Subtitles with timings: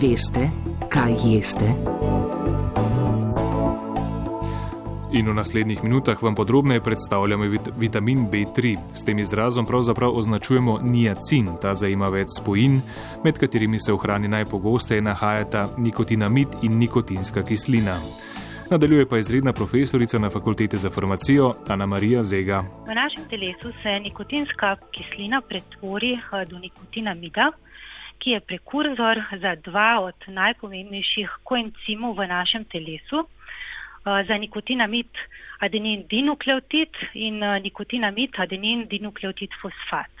[0.00, 0.48] Veste,
[0.88, 1.66] kaj jeste?
[5.12, 8.76] In v naslednjih minutah vam podrobneje predstavljamo vit vitamin B3.
[8.94, 11.50] S tem izrazom pravzaprav označujemo niacin.
[11.62, 12.80] Ta zajema več spojin,
[13.24, 17.98] med katerimi se v hrani najpogosteje nahajata nikotinamid in nikotinska kislina.
[18.70, 22.64] Nadaljuje pa izredna profesorica na fakulteti za farmacijo Ana Marija Zega.
[22.88, 27.52] V našem telesu se nikotinska kislina pretvori eh, do nikotinamida,
[28.20, 35.08] ki je prekurzor za dva od najpomembnejših koencimov v našem telesu, eh, za nikotinamid
[35.60, 40.12] adenin dinukleotid in eh, nikotinamid adenin dinukleotid fosfat.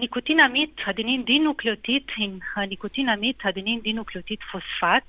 [0.00, 5.04] Nikotinamid adenin dinukleotid in nikotinamid adenin dinukleotid fosfat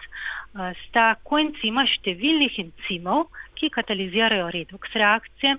[0.84, 5.55] sta koencima številnih encimov, ki katalizirajo redoks reakcije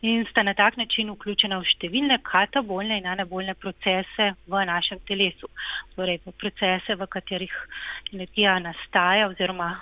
[0.00, 5.50] in sta na tak način vključena v številne katabolne in anabolne procese v našem telesu,
[5.96, 7.54] torej v procese, v katerih
[8.12, 9.72] energija nastaja oziroma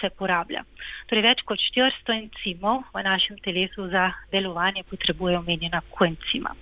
[0.00, 0.64] se porablja.
[1.10, 6.56] Torej več kot 400 encimov v našem telesu za delovanje potrebuje omenjena koencima.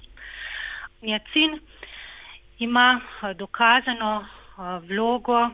[1.06, 1.60] Niacin
[2.58, 3.00] ima
[3.38, 4.24] dokazano
[4.90, 5.50] vlogo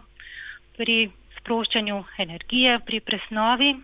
[0.77, 3.74] pri sproščanju energije pri presnovi,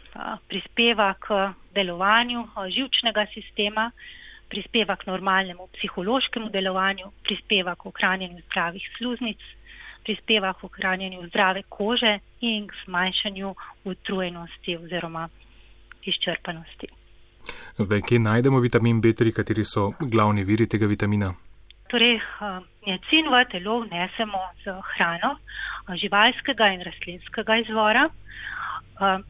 [0.48, 2.44] prispeva k delovanju
[2.76, 3.90] živčnega sistema,
[4.48, 9.40] prispeva k normalnemu psihološkemu delovanju, prispeva k ohranjanju zdravih sluznic,
[10.04, 15.28] prispeva k ohranjanju zdrave kože in k zmanjšanju utrujenosti oziroma
[16.06, 16.86] izčrpanosti.
[17.78, 21.34] Zdaj, kje najdemo vitamin B3, kateri so glavni viri tega vitamina?
[21.86, 22.18] Torej,
[22.82, 25.38] niacin v telo vnesemo z hrano
[25.94, 28.10] živalskega in rastlinskega izvora.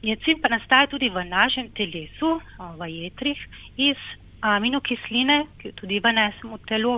[0.00, 2.40] Niacin pa nastaja tudi v našem telesu,
[2.80, 3.36] v jetrih,
[3.76, 4.00] iz
[4.40, 6.94] aminokisline, ki jo tudi vnesemo v telo,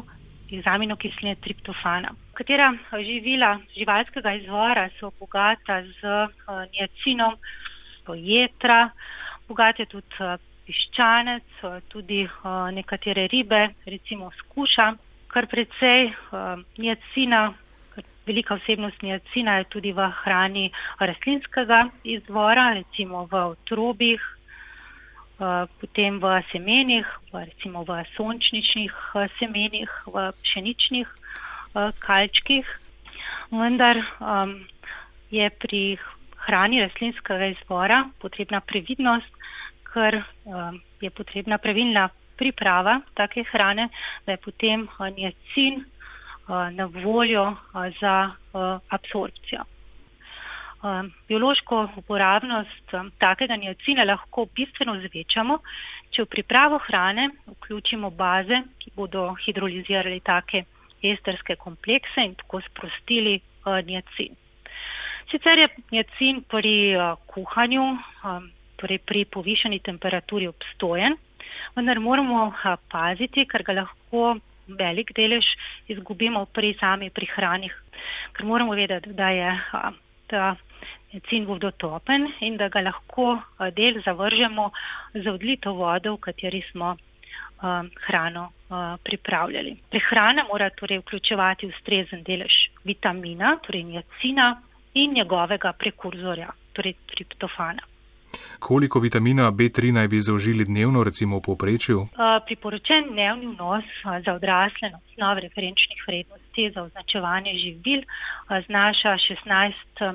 [0.55, 2.15] iz aminokisline triptofana.
[2.39, 6.31] Katera živila živalskega izvora so bogata z
[6.71, 7.35] niacinom,
[8.07, 8.95] so jetra,
[9.51, 10.07] bogate tudi
[10.69, 12.23] piščanec, tudi
[12.79, 15.08] nekatere ribe, recimo skuša
[15.39, 17.55] kar precej uh, niacina,
[18.27, 24.19] velika vsebnost niacina je tudi v hrani rastlinskega izvora, recimo v otrobih,
[25.39, 31.07] uh, potem v semenih, recimo v sončničnih uh, semenih, v pšeničnih
[32.03, 32.67] kalčkih.
[33.55, 34.01] Vendar
[35.31, 35.83] je pri
[36.49, 39.31] hrani rastlinskega izvora potrebna previdnost,
[39.93, 40.25] ker
[41.05, 43.89] je potrebna pravilna priprava take hrane,
[44.27, 45.83] da je potem niacin
[46.49, 47.57] na voljo
[48.01, 48.31] za
[48.89, 49.67] absorpcijo.
[51.29, 55.59] Biološko uporabnost takega niacina lahko bistveno zvečamo,
[56.15, 60.65] če v pripravo hrane vključimo baze, ki bodo hidrolizirali take
[61.03, 63.41] esterske komplekse in tako sprostili
[63.85, 64.39] niacin.
[65.31, 66.95] Sicer je niacin pri
[67.27, 67.85] kuhanju,
[68.79, 71.19] torej pri povišeni temperaturi obstojen,
[71.79, 72.53] vendar moramo
[72.91, 74.37] paziti, ker ga lahko
[74.69, 75.47] velik delež
[75.89, 77.75] izgubimo pri sami prihranih,
[78.35, 79.51] ker moramo vedeti, da je
[80.29, 80.57] ta
[81.31, 83.39] cin vodotopen in da ga lahko
[83.73, 84.71] del zavržemo
[85.15, 86.97] z odlito vodo, v kateri smo
[88.07, 88.45] hrano
[89.03, 89.73] pripravljali.
[89.91, 94.51] Prehrana mora torej vključevati ustrezen delež vitamina, torej niacina
[94.95, 97.88] in njegovega prekurzorja, torej triptofana.
[98.59, 102.07] Koliko vitamina B3 naj bi zaužili dnevno, recimo v povprečju?
[102.47, 103.85] Priporočen dnevni vnos
[104.25, 108.03] za odrasle na osnovi referenčnih vrednosti za označevanje živil
[108.67, 109.73] znaša 16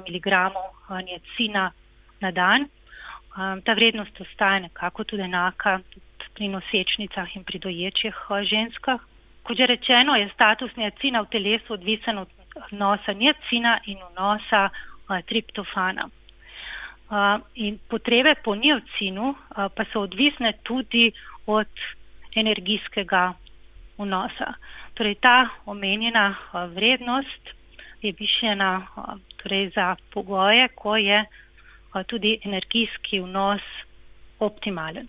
[0.08, 0.28] mg
[1.08, 1.72] niacina
[2.20, 2.68] na dan.
[3.64, 5.80] Ta vrednost ostaja nekako tudi enaka
[6.34, 8.16] pri nosečnicah in pri doječih
[8.50, 9.00] ženskah.
[9.44, 12.28] Kot že rečeno, je status niacina v telesu odvisen od
[12.72, 14.70] vnosa niacina in vnosa
[15.28, 16.10] triptofana
[17.56, 21.12] in potrebe po niocinu pa so odvisne tudi
[21.46, 21.70] od
[22.36, 23.34] energijskega
[23.98, 24.54] vnosa.
[24.94, 26.36] Torej ta omenjena
[26.74, 27.54] vrednost
[28.02, 28.88] je višena
[29.44, 31.26] torej za pogoje, ko je
[32.08, 33.62] tudi energijski vnos
[34.40, 35.08] optimalen.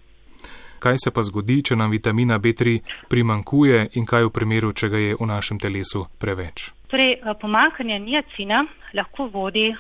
[0.85, 2.75] Kaj se pa zgodi, če nam vitamina B3
[3.09, 6.67] primankuje in kaj v primeru, če ga je v našem telesu preveč?
[6.93, 8.59] Torej, pomankanje niacina
[8.93, 9.71] lahko vodi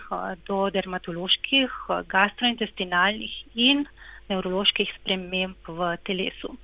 [0.48, 1.74] do dermatoloških,
[2.08, 3.34] gastrointestinalnih
[3.66, 3.84] in
[4.30, 6.54] nevroloških sprememb v telesu.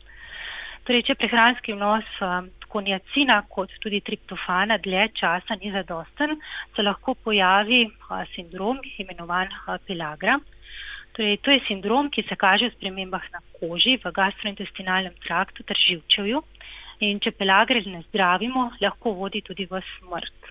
[0.89, 2.09] Torej, če prehranski vnos
[2.65, 6.33] tako niacina kot tudi triptofana dlje časa ni zadosten,
[6.73, 7.83] se lahko pojavi
[8.33, 9.53] sindrom imenovan
[9.85, 10.41] pelagra.
[11.21, 15.77] Torej, to je sindrom, ki se kaže v spremembah na koži, v gastrointestinalnem traktu ter
[15.77, 16.41] živčevju.
[17.05, 20.49] In če pelagre ne zdravimo, lahko vodi tudi v smrt.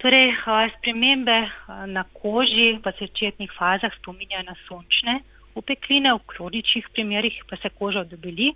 [0.00, 0.32] Torej,
[0.78, 1.36] spremembe
[1.92, 5.20] na koži v začetnih fazah spominjajo na sončne
[5.52, 8.54] upekline, v kroničnih primerjih pa se koža debeli,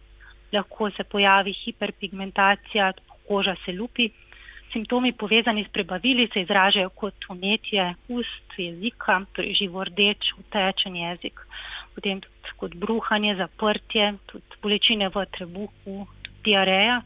[0.56, 2.95] lahko se pojavi hiperpigmentacija,
[3.29, 4.09] koža se lupi.
[4.75, 11.41] Simptomi povezani s prebavili se izražajo kot umetje ust, jezika, torej živo rdeč, utečen jezik,
[11.94, 16.06] potem tudi kot bruhanje, zaprtje, tudi bolečine v trebuhu,
[16.44, 17.03] diareja.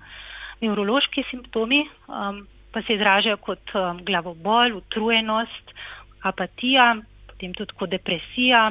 [0.61, 2.41] Neurološki simptomi um,
[2.73, 5.77] pa se izražajo kot um, glavobol, utrujenost,
[6.25, 6.95] apatija,
[7.29, 8.71] potem tudi kot depresija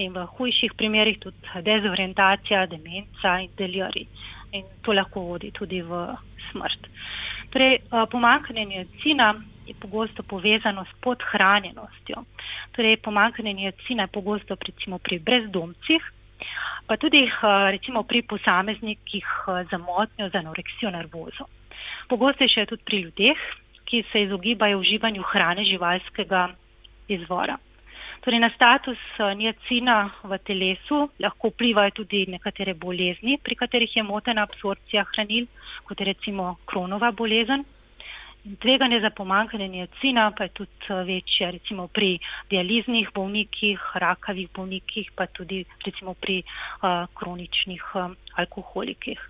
[0.00, 4.06] in v hujših primerjih tudi dezorientacija, demenca in deliri.
[4.56, 6.06] In to lahko vodi tudi v
[6.50, 6.88] smrt.
[7.50, 9.34] Torej, uh, pomankanje niacina
[9.66, 12.24] je pogosto povezano s podhranjenostjo.
[12.72, 16.02] Torej, pomankanje niacina je pogosto recimo pri brezdomcih,
[16.86, 21.46] pa tudi uh, recimo pri posameznikih uh, za motnjo, za anoreksijo nervozo.
[22.08, 23.38] Pogostejše je tudi pri ljudeh,
[23.84, 26.48] ki se izogibajo uživanju hrane živalskega
[27.08, 27.58] izvora.
[28.20, 34.02] Torej, na status eh, niacina v telesu lahko vplivajo tudi nekatere bolezni, pri katerih je
[34.04, 35.46] motena absorpcija hranil,
[35.88, 37.64] kot je recimo kronova bolezen.
[38.60, 42.18] Tveganje za pomankanje niacina pa je tudi eh, večje recimo pri
[42.50, 49.20] dializnih bolnikih, rakavih bolnikih, pa tudi recimo pri uh, kroničnih uh, alkoholikih.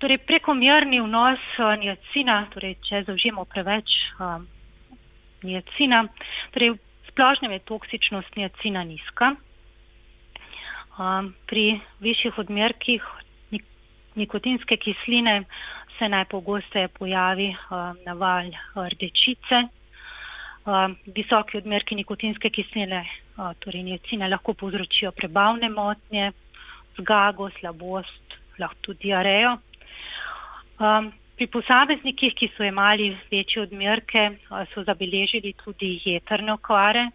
[0.00, 4.48] Torej, prekomerni vnos uh, niacina, torej, če zaužijemo preveč um,
[5.44, 6.06] niacina,
[6.56, 6.72] torej,
[7.12, 9.34] splošnem je toksičnost niacina nizka.
[10.98, 13.04] Um, pri višjih odmerkih
[13.50, 13.64] nik
[14.14, 15.44] nikotinske kisline
[15.98, 19.62] se najpogosteje pojavi um, naval rdečice.
[20.64, 23.02] Um, visoki odmerki nikotinske kisline,
[23.58, 26.30] torej niacina, lahko povzročijo prebavne motnje,
[27.00, 29.56] zgago, slabost, lahko tudi diarejo.
[30.78, 31.10] Um,
[31.42, 34.20] pri posameznikih, ki so imeli večje odmerke,
[34.70, 37.08] so zabeležili tudi jetrne okvare,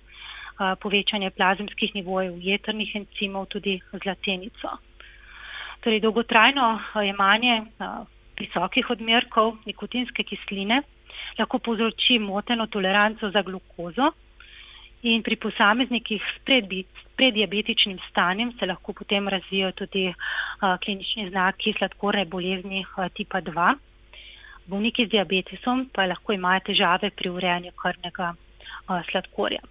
[0.83, 4.73] povečanje plazemskih nivojev jetrnih encimov, tudi zlatenico.
[5.79, 6.67] Torej, dolgotrajno
[7.07, 7.61] jemanje
[8.39, 10.81] visokih odmerkov nikotinske kisline
[11.39, 14.11] lahko povzroči moteno toleranco za glukozo
[15.07, 16.43] in pri posameznikih s
[17.15, 20.13] preddiabetičnim stanjem se lahko potem razvijajo tudi
[20.83, 22.85] klinični znaki sladkorne bolezni
[23.15, 23.75] tipa 2.
[24.67, 28.33] Bolniki z diabetesom pa lahko imajo težave pri urejanju krvnega
[29.11, 29.63] sladkorja.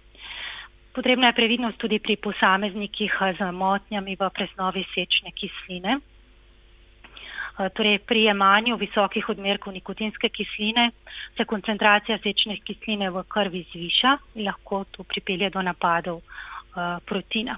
[0.97, 5.99] Potrebna je previdnost tudi pri posameznikih z motnjami v presnovi sečne kisline.
[7.57, 10.91] Torej pri jemanju visokih odmerkov nikotinske kisline
[11.37, 17.57] se koncentracija sečne kisline v krvi zviša in lahko to pripelje do napadov uh, protina.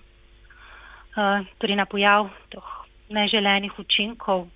[1.16, 4.48] Uh, torej na pojav toh neželenih učinkov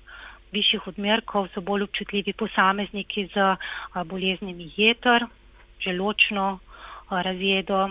[0.54, 3.56] višjih odmerkov so bolj občutljivi posamezniki z
[4.06, 5.26] boleznimi jeter,
[5.82, 6.60] želočno
[7.10, 7.90] razjedo,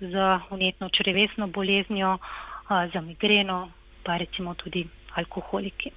[0.00, 2.18] z unetno črevesno boleznjo,
[2.92, 3.70] za migreno,
[4.04, 5.90] pa recimo tudi alkoholiki.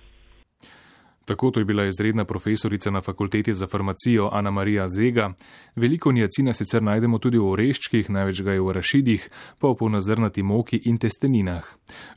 [1.25, 5.33] Tako to je bila izredna profesorica na fakulteti za farmacijo Ana Marija Zega.
[5.75, 9.29] Veliko niacina sicer najdemo tudi v oreščkih, največ ga je v rašidih,
[9.59, 11.63] pa v polnozrnati moki in testeninah.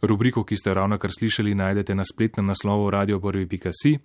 [0.02, 3.98] Rubriko, ki ste ravno kar slišali, najdete na spletnem naslovu radio1.si,